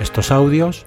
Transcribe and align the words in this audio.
estos 0.00 0.30
audios, 0.30 0.86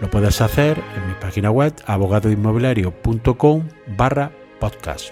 lo 0.00 0.08
puedes 0.08 0.40
hacer 0.40 0.78
en 0.96 1.08
mi 1.08 1.14
página 1.20 1.50
web 1.50 1.74
abogadoinmobiliario.com 1.86 3.68
barra 3.96 4.30
podcast. 4.60 5.10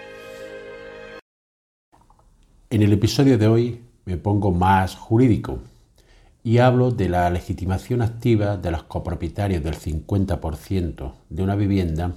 En 2.70 2.82
el 2.82 2.92
episodio 2.92 3.38
de 3.38 3.48
hoy 3.48 3.80
me 4.04 4.16
pongo 4.16 4.52
más 4.52 4.94
jurídico 4.94 5.58
y 6.44 6.58
hablo 6.58 6.92
de 6.92 7.08
la 7.08 7.28
legitimación 7.30 8.02
activa 8.02 8.56
de 8.56 8.70
los 8.70 8.84
copropietarios 8.84 9.64
del 9.64 9.74
50% 9.74 11.12
de 11.28 11.42
una 11.42 11.56
vivienda 11.56 12.14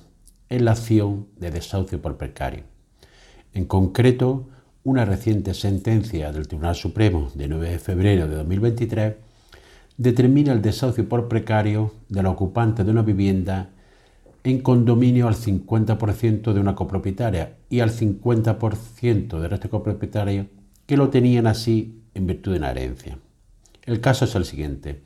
en 0.49 0.65
la 0.65 0.71
acción 0.71 1.27
de 1.37 1.49
desahucio 1.49 1.99
por 2.01 2.17
precario. 2.17 2.63
En 3.53 3.65
concreto, 3.65 4.49
una 4.83 5.03
reciente 5.03 5.55
sentencia 5.55 6.31
del 6.31 6.47
Tribunal 6.47 6.75
Supremo 6.75 7.31
de 7.33 7.47
9 7.47 7.71
de 7.71 7.79
febrero 7.79 8.27
de 8.27 8.35
2023 8.35 9.24
determina 9.97 10.51
el 10.51 10.61
desahucio 10.61 11.07
por 11.07 11.27
precario 11.27 11.93
del 12.09 12.25
ocupante 12.25 12.83
de 12.83 12.91
una 12.91 13.01
vivienda 13.01 13.69
en 14.43 14.59
condominio 14.61 15.27
al 15.27 15.35
50% 15.35 16.53
de 16.53 16.59
una 16.59 16.75
copropietaria 16.75 17.55
y 17.69 17.79
al 17.79 17.91
50% 17.91 19.39
del 19.39 19.49
resto 19.49 19.69
copropietario 19.69 20.47
que 20.85 20.97
lo 20.97 21.09
tenían 21.09 21.47
así 21.47 22.01
en 22.13 22.27
virtud 22.27 22.51
de 22.51 22.59
una 22.59 22.71
herencia. 22.71 23.17
El 23.83 24.01
caso 24.01 24.25
es 24.25 24.35
el 24.35 24.45
siguiente. 24.45 25.01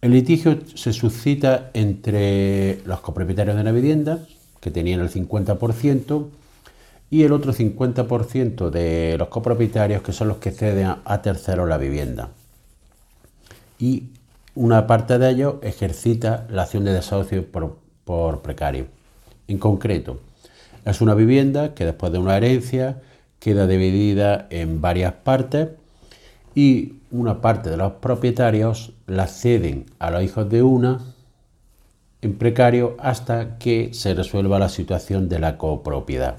El 0.00 0.12
litigio 0.12 0.58
se 0.74 0.92
suscita 0.92 1.70
entre 1.72 2.80
los 2.84 3.00
copropietarios 3.00 3.56
de 3.56 3.64
la 3.64 3.72
vivienda, 3.72 4.20
que 4.60 4.70
tenían 4.70 5.00
el 5.00 5.10
50%, 5.10 6.26
y 7.10 7.22
el 7.22 7.32
otro 7.32 7.52
50% 7.52 8.70
de 8.70 9.16
los 9.18 9.28
copropietarios, 9.28 10.02
que 10.02 10.12
son 10.12 10.28
los 10.28 10.38
que 10.38 10.50
ceden 10.50 10.94
a 11.04 11.22
terceros 11.22 11.68
la 11.68 11.78
vivienda. 11.78 12.30
Y 13.78 14.04
una 14.54 14.86
parte 14.86 15.18
de 15.18 15.30
ellos 15.30 15.56
ejercita 15.62 16.46
la 16.50 16.62
acción 16.62 16.84
de 16.84 16.92
desahucio 16.92 17.50
por, 17.50 17.78
por 18.04 18.42
precario. 18.42 18.86
En 19.48 19.58
concreto, 19.58 20.20
es 20.84 21.00
una 21.00 21.14
vivienda 21.14 21.74
que 21.74 21.84
después 21.84 22.12
de 22.12 22.18
una 22.18 22.36
herencia 22.36 23.00
queda 23.38 23.66
dividida 23.66 24.46
en 24.50 24.80
varias 24.80 25.12
partes 25.12 25.68
y 26.54 26.94
una 27.10 27.40
parte 27.40 27.70
de 27.70 27.76
los 27.76 27.92
propietarios 27.94 28.92
la 29.06 29.26
ceden 29.26 29.86
a 29.98 30.10
los 30.10 30.22
hijos 30.22 30.48
de 30.48 30.62
una 30.62 31.00
en 32.22 32.38
precario 32.38 32.96
hasta 32.98 33.58
que 33.58 33.90
se 33.92 34.14
resuelva 34.14 34.58
la 34.58 34.68
situación 34.68 35.28
de 35.28 35.38
la 35.38 35.58
copropiedad. 35.58 36.38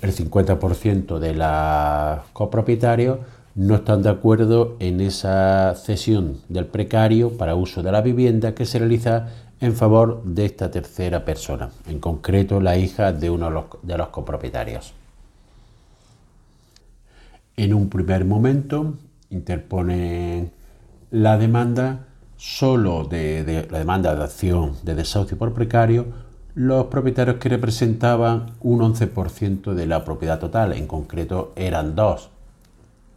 El 0.00 0.14
50% 0.14 1.18
de 1.18 1.34
los 1.34 2.24
copropietarios 2.32 3.18
no 3.54 3.74
están 3.74 4.02
de 4.02 4.10
acuerdo 4.10 4.76
en 4.78 5.00
esa 5.00 5.74
cesión 5.74 6.38
del 6.48 6.66
precario 6.66 7.36
para 7.36 7.54
uso 7.54 7.82
de 7.82 7.92
la 7.92 8.00
vivienda 8.00 8.54
que 8.54 8.66
se 8.66 8.78
realiza 8.78 9.28
en 9.60 9.74
favor 9.74 10.22
de 10.24 10.46
esta 10.46 10.70
tercera 10.70 11.24
persona, 11.24 11.70
en 11.86 11.98
concreto 11.98 12.60
la 12.60 12.76
hija 12.78 13.12
de 13.12 13.28
uno 13.28 13.68
de 13.82 13.98
los, 13.98 14.08
copropietarios. 14.08 14.94
En 17.56 17.74
un 17.74 17.90
primer 17.90 18.24
momento 18.24 18.94
interpone 19.28 20.50
la 21.10 21.36
demanda 21.36 22.06
solo 22.36 23.04
de, 23.04 23.68
la 23.70 23.78
demanda 23.78 24.14
de 24.14 24.24
acción 24.24 24.76
de 24.82 24.94
desahucio 24.94 25.36
por 25.36 25.52
precario 25.52 26.06
los 26.54 26.86
propietarios 26.86 27.36
que 27.36 27.48
representaban 27.50 28.54
un 28.60 28.80
11% 28.80 29.74
de 29.74 29.86
la 29.86 30.04
propiedad 30.04 30.40
total, 30.40 30.72
en 30.72 30.86
concreto 30.86 31.52
eran 31.54 31.94
dos. 31.94 32.30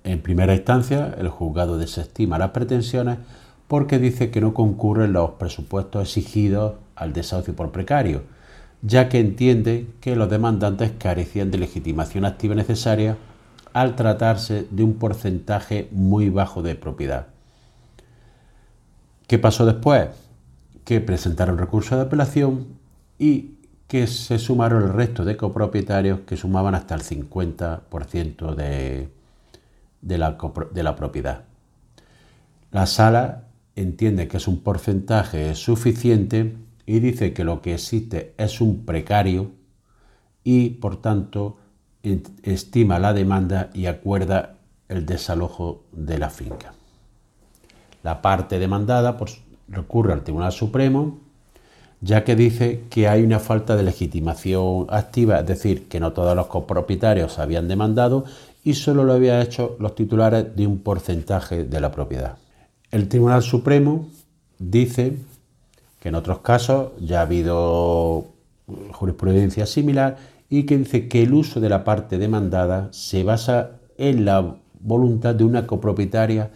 En 0.04 0.22
primera 0.22 0.54
instancia, 0.54 1.16
el 1.18 1.30
juzgado 1.30 1.78
desestima 1.78 2.38
las 2.38 2.52
pretensiones 2.52 3.20
porque 3.68 4.00
dice 4.00 4.32
que 4.32 4.42
no 4.42 4.54
concurren 4.54 5.14
los 5.14 5.32
presupuestos 5.32 6.04
exigidos 6.04 6.76
al 6.96 7.14
desahucio 7.14 7.56
por 7.56 7.72
precario, 7.72 8.24
ya 8.82 9.08
que 9.08 9.20
entiende 9.20 9.88
que 10.02 10.16
los 10.16 10.30
demandantes 10.30 10.92
carecían 10.98 11.52
de 11.52 11.58
legitimación 11.58 12.26
activa 12.26 12.54
necesaria 12.54 13.18
al 13.72 13.96
tratarse 13.96 14.68
de 14.70 14.84
un 14.84 14.96
porcentaje 14.96 15.88
muy 15.92 16.30
bajo 16.30 16.62
de 16.62 16.76
propiedad. 16.76 17.28
¿Qué 19.26 19.40
pasó 19.40 19.66
después? 19.66 20.10
Que 20.84 21.00
presentaron 21.00 21.58
recurso 21.58 21.96
de 21.96 22.04
apelación 22.04 22.68
y 23.18 23.56
que 23.88 24.06
se 24.08 24.38
sumaron 24.38 24.84
el 24.84 24.94
resto 24.94 25.24
de 25.24 25.38
copropietarios 25.38 26.20
que 26.28 26.36
sumaban 26.36 26.76
hasta 26.76 26.94
el 26.94 27.02
50% 27.02 28.54
de, 28.54 29.10
de, 30.04 30.18
la, 30.18 30.38
de 30.72 30.84
la 30.84 30.96
propiedad. 30.96 31.46
La 32.72 32.86
sala 32.86 33.46
entiende 33.76 34.28
que 34.28 34.38
es 34.38 34.48
un 34.48 34.62
porcentaje 34.62 35.56
suficiente 35.56 36.56
y 36.86 37.00
dice 37.00 37.34
que 37.34 37.44
lo 37.44 37.62
que 37.62 37.74
existe 37.74 38.34
es 38.38 38.62
un 38.62 38.86
precario 38.86 39.52
y 40.44 40.72
por 40.72 41.02
tanto 41.02 41.58
estima 42.44 43.00
la 43.00 43.14
demanda 43.14 43.70
y 43.74 43.86
acuerda 43.86 44.58
el 44.90 45.06
desalojo 45.06 45.84
de 45.92 46.20
la 46.20 46.30
finca. 46.30 46.74
La 48.04 48.22
parte 48.22 48.60
demandada 48.60 49.18
pues, 49.18 49.42
recurre 49.70 50.12
al 50.12 50.24
Tribunal 50.24 50.52
Supremo 50.52 51.20
ya 52.04 52.26
que 52.26 52.36
dice 52.36 52.82
que 52.90 53.08
hay 53.08 53.24
una 53.24 53.40
falta 53.40 53.78
de 53.78 53.84
legitimación 53.84 54.88
activa, 54.90 55.40
es 55.40 55.48
decir, 55.48 55.88
que 55.88 56.02
no 56.02 56.12
todos 56.12 56.36
los 56.36 56.48
copropietarios 56.48 57.40
habían 57.40 57.70
demandado 57.70 58.26
y 58.64 58.74
solo 58.74 59.06
lo 59.06 59.14
habían 59.14 59.42
hecho 59.42 59.78
los 59.80 59.96
titulares 59.96 60.54
de 60.54 60.68
un 60.68 60.80
porcentaje 60.80 61.64
de 61.64 61.80
la 61.80 61.92
propiedad. 61.92 62.38
El 62.92 63.08
Tribunal 63.08 63.42
Supremo 63.42 64.10
dice 64.60 65.18
que 66.02 66.10
en 66.10 66.16
otros 66.16 66.40
casos 66.40 66.90
ya 67.00 67.20
ha 67.20 67.24
habido 67.24 68.26
jurisprudencia 68.92 69.66
similar 69.66 70.18
y 70.50 70.64
que 70.64 70.78
dice 70.78 71.08
que 71.08 71.24
el 71.24 71.34
uso 71.34 71.62
de 71.62 71.70
la 71.70 71.86
parte 71.86 72.18
demandada 72.18 72.90
se 72.92 73.24
basa 73.24 73.72
en 73.98 74.26
la 74.26 74.58
voluntad 74.82 75.36
de 75.36 75.46
una 75.46 75.66
copropietaria 75.66 76.52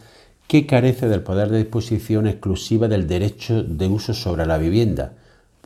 que 0.48 0.66
carece 0.66 1.08
del 1.08 1.24
poder 1.24 1.50
de 1.50 1.60
disposición 1.60 2.28
exclusiva 2.28 2.90
del 2.90 3.08
derecho 3.08 3.64
de 3.64 3.88
uso 3.88 4.14
sobre 4.14 4.46
la 4.46 4.58
vivienda, 4.58 5.14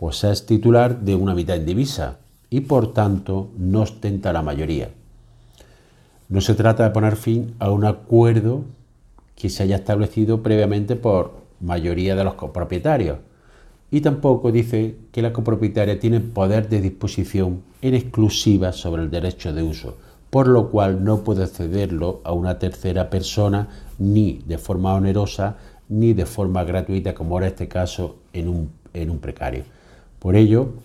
pues 0.01 0.23
es 0.23 0.47
titular 0.47 1.01
de 1.01 1.13
una 1.13 1.35
mitad 1.35 1.57
indivisa 1.57 2.17
y 2.50 2.62
por 2.62 2.91
tanto 2.91 3.51
no 3.56 3.81
ostenta 3.81 4.34
la 4.34 4.41
mayoría. 4.41 4.89
No 6.28 6.41
se 6.41 6.56
trata 6.56 6.84
de 6.84 6.89
poner 6.89 7.17
fin 7.17 7.53
a 7.59 7.69
un 7.69 7.85
acuerdo 7.85 8.63
que 9.35 9.47
se 9.51 9.61
haya 9.61 9.75
establecido 9.75 10.41
previamente 10.41 10.95
por 10.95 11.34
mayoría 11.59 12.16
de 12.16 12.23
los 12.23 12.34
copropietarios, 12.34 13.19
y 13.91 14.01
tampoco 14.01 14.51
dice 14.51 14.95
que 15.11 15.22
la 15.22 15.34
copropietaria 15.34 16.00
tiene 16.00 16.19
poder 16.19 16.67
de 16.67 16.81
disposición 16.81 17.61
en 17.84 17.94
exclusiva 17.94 18.72
sobre 18.72 19.03
el 19.03 19.11
derecho 19.11 19.53
de 19.53 19.61
uso, 19.61 19.97
por 20.31 20.47
lo 20.47 20.72
cual 20.72 21.03
no 21.03 21.19
puede 21.19 21.45
cederlo 21.45 22.22
a 22.23 22.34
una 22.34 22.57
tercera 22.57 23.11
persona 23.11 23.67
ni 24.00 24.41
de 24.47 24.57
forma 24.57 24.95
onerosa 24.95 25.57
ni 25.90 26.13
de 26.13 26.25
forma 26.25 26.64
gratuita, 26.64 27.14
como 27.14 27.37
era 27.37 27.49
este 27.49 27.67
caso 27.67 28.16
en 28.34 28.67
en 28.93 29.09
un 29.11 29.20
precario. 29.20 29.64
Por 30.22 30.35
ello, 30.35 30.76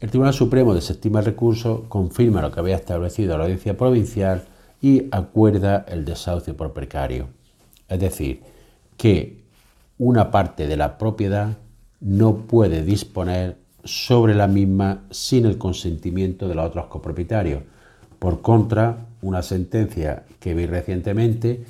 el 0.00 0.10
Tribunal 0.10 0.34
Supremo 0.34 0.74
desestima 0.74 1.20
el 1.20 1.26
recurso, 1.26 1.84
confirma 1.88 2.42
lo 2.42 2.50
que 2.50 2.58
había 2.58 2.74
establecido 2.74 3.38
la 3.38 3.44
audiencia 3.44 3.76
provincial 3.76 4.42
y 4.82 5.04
acuerda 5.12 5.86
el 5.86 6.04
desahucio 6.04 6.56
por 6.56 6.72
precario. 6.72 7.28
Es 7.88 8.00
decir, 8.00 8.42
que 8.96 9.44
una 9.98 10.32
parte 10.32 10.66
de 10.66 10.76
la 10.76 10.98
propiedad 10.98 11.58
no 12.00 12.38
puede 12.38 12.82
disponer 12.82 13.56
sobre 13.84 14.34
la 14.34 14.48
misma 14.48 15.04
sin 15.12 15.46
el 15.46 15.58
consentimiento 15.58 16.48
de 16.48 16.56
los 16.56 16.66
otros 16.66 16.86
copropietarios. 16.86 17.62
Por 18.18 18.42
contra, 18.42 19.06
una 19.22 19.42
sentencia 19.42 20.24
que 20.40 20.54
vi 20.54 20.66
recientemente 20.66 21.64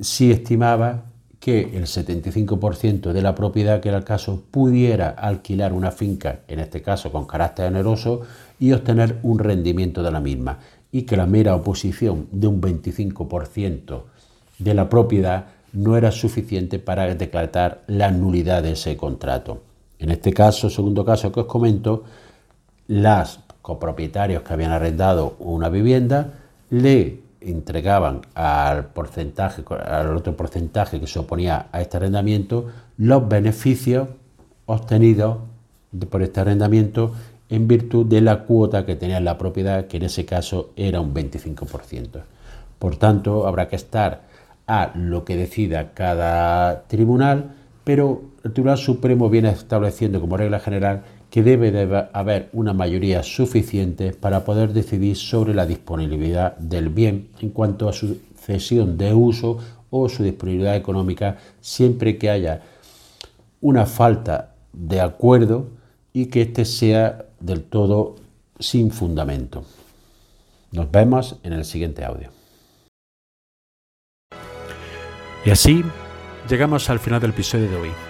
sí 0.00 0.32
estimaba 0.32 1.04
que 1.40 1.60
el 1.74 1.86
75% 1.86 3.12
de 3.12 3.22
la 3.22 3.34
propiedad, 3.34 3.80
que 3.80 3.88
era 3.88 3.98
el 3.98 4.04
caso, 4.04 4.42
pudiera 4.50 5.08
alquilar 5.08 5.72
una 5.72 5.90
finca, 5.90 6.40
en 6.46 6.60
este 6.60 6.82
caso 6.82 7.10
con 7.10 7.26
carácter 7.26 7.66
generoso, 7.66 8.20
y 8.58 8.72
obtener 8.72 9.18
un 9.22 9.38
rendimiento 9.38 10.02
de 10.02 10.12
la 10.12 10.20
misma, 10.20 10.58
y 10.92 11.02
que 11.02 11.16
la 11.16 11.26
mera 11.26 11.54
oposición 11.54 12.26
de 12.30 12.46
un 12.46 12.60
25% 12.60 14.02
de 14.58 14.74
la 14.74 14.90
propiedad 14.90 15.46
no 15.72 15.96
era 15.96 16.12
suficiente 16.12 16.78
para 16.78 17.14
declarar 17.14 17.84
la 17.86 18.10
nulidad 18.10 18.62
de 18.62 18.72
ese 18.72 18.98
contrato. 18.98 19.62
En 19.98 20.10
este 20.10 20.34
caso, 20.34 20.68
segundo 20.68 21.04
caso 21.04 21.32
que 21.32 21.40
os 21.40 21.46
comento, 21.46 22.04
las 22.86 23.40
copropietarios 23.62 24.42
que 24.42 24.52
habían 24.52 24.72
arrendado 24.72 25.36
una 25.38 25.68
vivienda 25.68 26.34
le 26.70 27.29
entregaban 27.40 28.22
al 28.34 28.86
porcentaje, 28.86 29.62
al 29.68 30.16
otro 30.16 30.36
porcentaje 30.36 31.00
que 31.00 31.06
se 31.06 31.18
oponía 31.18 31.68
a 31.72 31.80
este 31.80 31.96
arrendamiento, 31.96 32.68
los 32.96 33.28
beneficios 33.28 34.08
obtenidos 34.66 35.38
por 36.10 36.22
este 36.22 36.40
arrendamiento 36.40 37.12
en 37.48 37.66
virtud 37.66 38.06
de 38.06 38.20
la 38.20 38.44
cuota 38.44 38.86
que 38.86 38.96
tenía 38.96 39.20
la 39.20 39.36
propiedad, 39.36 39.86
que 39.86 39.96
en 39.96 40.04
ese 40.04 40.24
caso 40.24 40.70
era 40.76 41.00
un 41.00 41.12
25%. 41.12 42.22
Por 42.78 42.96
tanto, 42.96 43.46
habrá 43.46 43.68
que 43.68 43.76
estar 43.76 44.22
a 44.66 44.92
lo 44.94 45.24
que 45.24 45.36
decida 45.36 45.92
cada 45.92 46.84
tribunal, 46.86 47.56
pero 47.82 48.22
el 48.44 48.52
Tribunal 48.52 48.78
Supremo 48.78 49.28
viene 49.28 49.50
estableciendo 49.50 50.20
como 50.20 50.36
regla 50.36 50.60
general 50.60 51.02
que 51.30 51.42
debe 51.42 51.70
de 51.70 52.08
haber 52.12 52.48
una 52.52 52.72
mayoría 52.72 53.22
suficiente 53.22 54.12
para 54.12 54.44
poder 54.44 54.72
decidir 54.72 55.16
sobre 55.16 55.54
la 55.54 55.64
disponibilidad 55.64 56.56
del 56.56 56.88
bien 56.88 57.28
en 57.40 57.50
cuanto 57.50 57.88
a 57.88 57.92
su 57.92 58.20
cesión 58.36 58.98
de 58.98 59.14
uso 59.14 59.58
o 59.90 60.08
su 60.08 60.22
disponibilidad 60.22 60.76
económica, 60.76 61.38
siempre 61.60 62.18
que 62.18 62.30
haya 62.30 62.62
una 63.60 63.86
falta 63.86 64.54
de 64.72 65.00
acuerdo 65.00 65.68
y 66.12 66.26
que 66.26 66.42
éste 66.42 66.64
sea 66.64 67.26
del 67.38 67.62
todo 67.62 68.16
sin 68.58 68.90
fundamento. 68.90 69.64
Nos 70.72 70.90
vemos 70.90 71.36
en 71.42 71.52
el 71.52 71.64
siguiente 71.64 72.04
audio. 72.04 72.30
Y 75.44 75.50
así 75.50 75.82
llegamos 76.48 76.90
al 76.90 76.98
final 76.98 77.20
del 77.20 77.30
episodio 77.30 77.68
de 77.68 77.76
hoy. 77.76 78.09